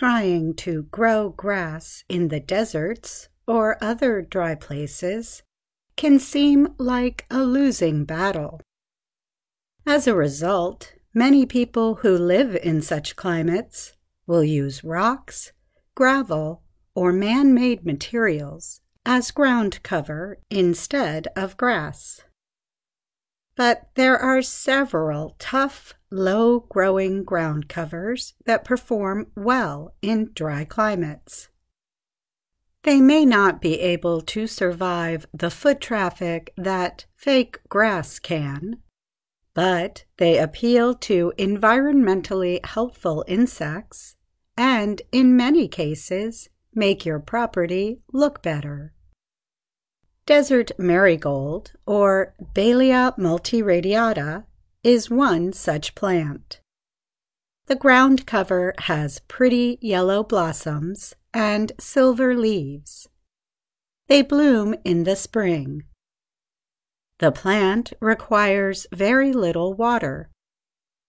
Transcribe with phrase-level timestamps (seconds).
[0.00, 5.42] trying to grow grass in the deserts or other dry places
[5.94, 8.58] can seem like a losing battle.
[9.84, 13.92] As a result, many people who live in such climates
[14.26, 15.52] will use rocks,
[15.94, 16.62] gravel,
[16.94, 22.22] or man made materials as ground cover instead of grass.
[23.56, 31.48] But there are several tough, low growing ground covers that perform well in dry climates.
[32.82, 38.78] They may not be able to survive the foot traffic that fake grass can,
[39.52, 44.16] but they appeal to environmentally helpful insects
[44.56, 48.94] and, in many cases, make your property look better.
[50.30, 54.44] Desert marigold, or Baileya multiradiata,
[54.84, 56.60] is one such plant.
[57.66, 63.08] The ground cover has pretty yellow blossoms and silver leaves.
[64.06, 65.82] They bloom in the spring.
[67.18, 70.30] The plant requires very little water.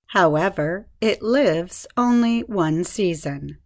[0.08, 3.60] However, it lives only one season.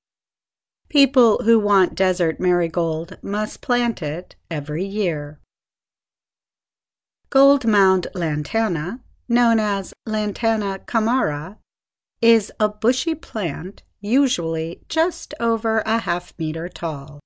[0.89, 5.39] People who want desert marigold must plant it every year.
[7.29, 11.57] Gold mound lantana, known as Lantana camara,
[12.21, 17.19] is a bushy plant usually just over a half meter tall.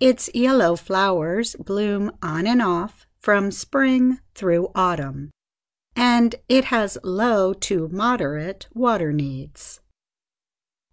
[0.00, 5.30] Its yellow flowers bloom on and off from spring through autumn,
[5.96, 9.80] and it has low to moderate water needs.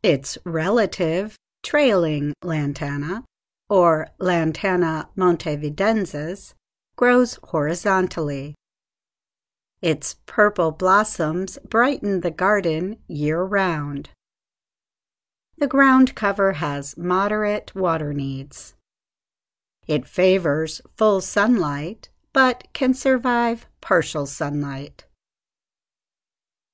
[0.02, 3.26] Its relative, trailing lantana,
[3.70, 6.54] or Lantana montevidensis,
[7.02, 8.54] grows horizontally.
[9.82, 14.10] Its purple blossoms brighten the garden year round.
[15.58, 18.76] The ground cover has moderate water needs.
[19.88, 25.06] It favors full sunlight but can survive partial sunlight.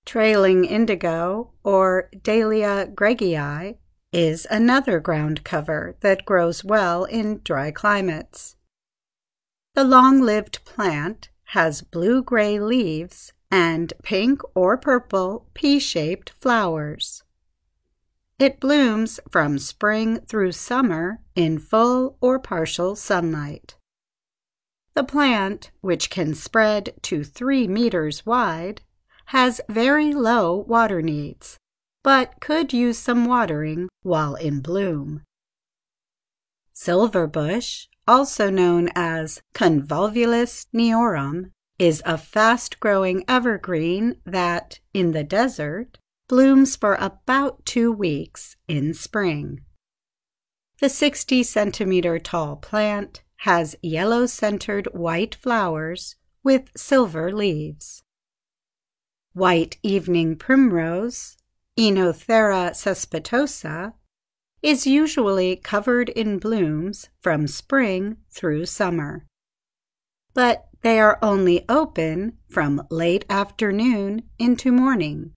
[0.05, 3.77] Trailing indigo, or Dalea greggii,
[4.11, 8.57] is another ground cover that grows well in dry climates.
[9.77, 17.21] The long lived plant has blue gray leaves and pink or purple pea shaped flowers.
[18.39, 23.75] It blooms from spring through summer in full or partial sunlight.
[24.95, 28.81] The plant, which can spread to three meters wide,
[29.25, 31.59] has very low water needs,
[32.01, 35.21] but could use some watering while in bloom.
[36.73, 45.97] Silverbush, also known as Convolvulus cneorum, is a fast growing evergreen that, in the desert,
[46.27, 49.61] blooms for about two weeks in spring.
[50.79, 58.03] The 60 centimeter tall plant has yellow centered white flowers with silver leaves.
[59.33, 61.37] White evening primrose,
[61.77, 63.93] Oenothera cespitosa,
[64.67, 69.25] is usually covered in blooms from spring through summer.
[70.33, 75.31] But they are only open from late afternoon into morning.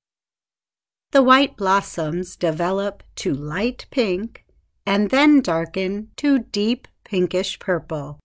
[1.13, 4.45] The white blossoms develop to light pink
[4.85, 8.19] and then darken to deep pinkish purple.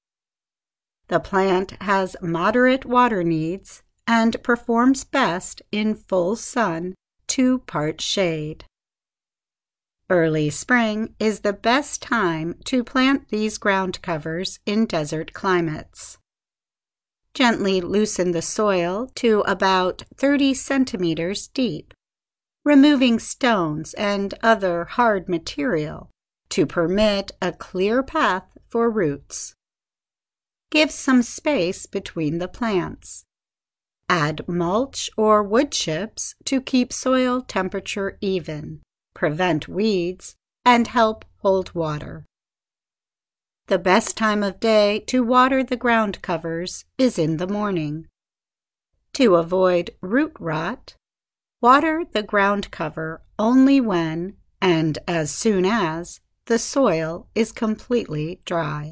[1.10, 6.96] The plant has moderate water needs and performs best in full sun
[7.28, 8.66] to part shade.
[10.10, 16.18] Early spring is the best time to plant these ground covers in desert climates.
[17.34, 21.94] Gently loosen the soil to about 30 centimeters deep
[22.66, 26.10] removing stones and other hard material
[26.50, 29.54] to permit a clear path for roots.
[30.72, 33.24] Give some space between the plants.
[34.10, 38.82] Add mulch or wood chips to keep soil temperature even,
[39.16, 42.26] prevent weeds, and help hold water.
[43.66, 48.08] The best time of day to water the ground covers is in the morning.
[49.14, 50.96] To avoid root rot,
[51.66, 58.92] Water the ground cover only when and as soon as the soil is completely dry.